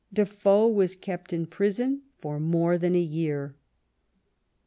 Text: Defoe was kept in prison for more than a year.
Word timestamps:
Defoe 0.11 0.67
was 0.67 0.95
kept 0.95 1.31
in 1.31 1.45
prison 1.45 2.01
for 2.17 2.39
more 2.39 2.75
than 2.79 2.95
a 2.95 2.99
year. 2.99 3.55